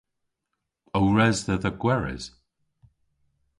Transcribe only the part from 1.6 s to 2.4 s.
gweres?